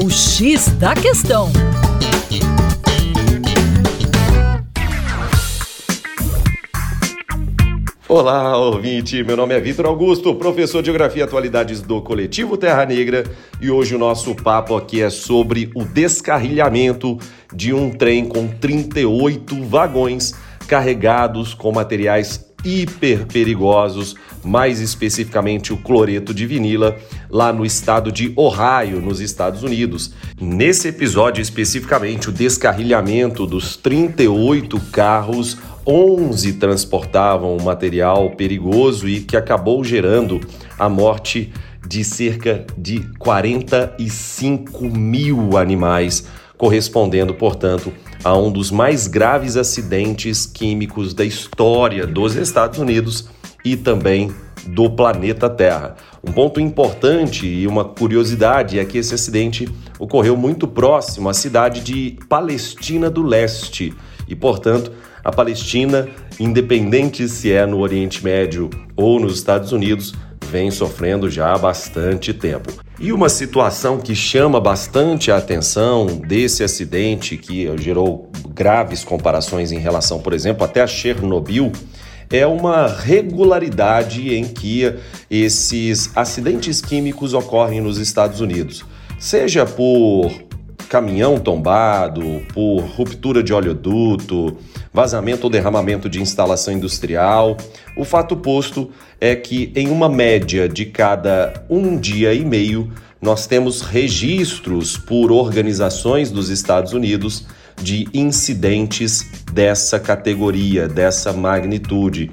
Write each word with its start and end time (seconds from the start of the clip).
O 0.00 0.08
X 0.08 0.68
da 0.78 0.94
Questão. 0.94 1.50
Olá, 8.08 8.56
ouvinte. 8.56 9.24
Meu 9.24 9.36
nome 9.36 9.54
é 9.56 9.60
Vitor 9.60 9.86
Augusto, 9.86 10.36
professor 10.36 10.82
de 10.82 10.86
Geografia 10.86 11.22
e 11.22 11.24
Atualidades 11.24 11.82
do 11.82 12.00
Coletivo 12.00 12.56
Terra 12.56 12.86
Negra, 12.86 13.24
e 13.60 13.72
hoje 13.72 13.96
o 13.96 13.98
nosso 13.98 14.36
papo 14.36 14.76
aqui 14.76 15.02
é 15.02 15.10
sobre 15.10 15.72
o 15.74 15.84
descarrilhamento 15.84 17.18
de 17.52 17.74
um 17.74 17.90
trem 17.90 18.24
com 18.24 18.46
38 18.46 19.64
vagões 19.64 20.32
carregados 20.68 21.54
com 21.54 21.72
materiais 21.72 22.48
hiper 22.64 23.26
perigosos, 23.26 24.14
mais 24.44 24.80
especificamente 24.80 25.72
o 25.72 25.76
cloreto 25.76 26.34
de 26.34 26.46
vinila, 26.46 26.96
lá 27.30 27.52
no 27.52 27.64
estado 27.64 28.10
de 28.10 28.32
Ohio, 28.36 29.00
nos 29.00 29.20
Estados 29.20 29.62
Unidos. 29.62 30.12
Nesse 30.40 30.88
episódio 30.88 31.42
especificamente, 31.42 32.28
o 32.28 32.32
descarrilhamento 32.32 33.46
dos 33.46 33.76
38 33.76 34.80
carros 34.92 35.58
11 35.86 36.54
transportavam 36.54 37.56
material 37.58 38.30
perigoso 38.30 39.08
e 39.08 39.20
que 39.20 39.36
acabou 39.36 39.82
gerando 39.82 40.40
a 40.78 40.88
morte 40.88 41.52
de 41.86 42.04
cerca 42.04 42.66
de 42.76 43.00
45 43.18 44.84
mil 44.84 45.56
animais, 45.56 46.26
correspondendo, 46.58 47.32
portanto, 47.32 47.92
a 48.22 48.36
um 48.36 48.50
dos 48.50 48.70
mais 48.70 49.06
graves 49.06 49.56
acidentes 49.56 50.44
químicos 50.44 51.14
da 51.14 51.24
história 51.24 52.06
dos 52.06 52.34
Estados 52.36 52.78
Unidos 52.78 53.28
e 53.64 53.76
também 53.76 54.30
do 54.74 54.90
planeta 54.90 55.48
Terra. 55.48 55.96
Um 56.22 56.32
ponto 56.32 56.60
importante 56.60 57.46
e 57.46 57.66
uma 57.66 57.84
curiosidade 57.84 58.78
é 58.78 58.84
que 58.84 58.98
esse 58.98 59.14
acidente 59.14 59.68
ocorreu 59.98 60.36
muito 60.36 60.68
próximo 60.68 61.28
à 61.28 61.34
cidade 61.34 61.80
de 61.80 62.18
Palestina 62.28 63.10
do 63.10 63.22
Leste 63.22 63.94
e, 64.28 64.34
portanto, 64.34 64.92
a 65.24 65.32
Palestina, 65.32 66.08
independente 66.38 67.28
se 67.28 67.52
é 67.52 67.66
no 67.66 67.80
Oriente 67.80 68.22
Médio 68.24 68.70
ou 68.96 69.18
nos 69.18 69.34
Estados 69.34 69.72
Unidos, 69.72 70.14
vem 70.50 70.70
sofrendo 70.70 71.30
já 71.30 71.52
há 71.52 71.58
bastante 71.58 72.32
tempo. 72.32 72.72
E 72.98 73.12
uma 73.12 73.28
situação 73.28 73.98
que 73.98 74.14
chama 74.14 74.60
bastante 74.60 75.30
a 75.30 75.36
atenção 75.36 76.06
desse 76.06 76.64
acidente, 76.64 77.36
que 77.36 77.70
gerou 77.78 78.30
graves 78.48 79.04
comparações 79.04 79.70
em 79.70 79.78
relação, 79.78 80.18
por 80.18 80.32
exemplo, 80.32 80.64
até 80.64 80.80
a 80.80 80.86
Chernobyl, 80.86 81.70
é 82.30 82.46
uma 82.46 82.86
regularidade 82.86 84.34
em 84.34 84.44
que 84.44 84.94
esses 85.30 86.10
acidentes 86.16 86.80
químicos 86.80 87.32
ocorrem 87.34 87.80
nos 87.80 87.98
Estados 87.98 88.40
Unidos. 88.40 88.84
Seja 89.18 89.64
por 89.64 90.30
caminhão 90.88 91.38
tombado, 91.38 92.42
por 92.52 92.80
ruptura 92.80 93.42
de 93.42 93.52
oleoduto, 93.52 94.56
vazamento 94.92 95.44
ou 95.44 95.50
derramamento 95.50 96.08
de 96.08 96.20
instalação 96.20 96.72
industrial. 96.72 97.56
O 97.96 98.04
fato 98.04 98.36
posto 98.36 98.90
é 99.20 99.36
que, 99.36 99.70
em 99.74 99.88
uma 99.88 100.08
média 100.08 100.68
de 100.68 100.86
cada 100.86 101.64
um 101.68 101.98
dia 101.98 102.32
e 102.32 102.44
meio, 102.44 102.90
nós 103.20 103.46
temos 103.46 103.82
registros 103.82 104.96
por 104.96 105.32
organizações 105.32 106.30
dos 106.30 106.48
Estados 106.48 106.92
Unidos 106.92 107.46
de 107.80 108.08
incidentes 108.12 109.26
dessa 109.52 109.98
categoria, 109.98 110.88
dessa 110.88 111.32
magnitude. 111.32 112.30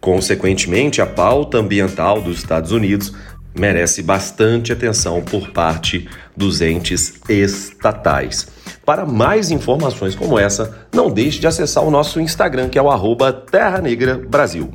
Consequentemente, 0.00 1.00
a 1.00 1.06
pauta 1.06 1.58
ambiental 1.58 2.20
dos 2.20 2.38
Estados 2.38 2.72
Unidos 2.72 3.12
merece 3.58 4.02
bastante 4.02 4.72
atenção 4.72 5.22
por 5.22 5.50
parte 5.50 6.08
dos 6.36 6.60
entes 6.60 7.20
estatais. 7.28 8.46
Para 8.84 9.04
mais 9.04 9.50
informações 9.50 10.14
como 10.14 10.38
essa, 10.38 10.86
não 10.94 11.10
deixe 11.10 11.40
de 11.40 11.46
acessar 11.46 11.84
o 11.84 11.90
nosso 11.90 12.20
Instagram, 12.20 12.68
que 12.68 12.78
é 12.78 12.82
o 12.82 12.90
arroba 12.90 13.32
Terra 13.32 13.80
Negra 13.80 14.16
Brasil. 14.16 14.70